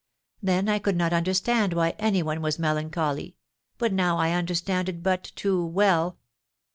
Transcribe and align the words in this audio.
Then 0.41 0.67
I 0.67 0.79
could 0.79 0.97
not 0.97 1.13
understand 1.13 1.73
why 1.73 1.91
any 1.99 2.23
one 2.23 2.41
was 2.41 2.57
melancholy, 2.57 3.35
but 3.77 3.93
now 3.93 4.17
I 4.17 4.31
understand 4.31 4.89
it 4.89 5.03
but 5.03 5.25
too 5.35 5.63
well. 5.63 6.17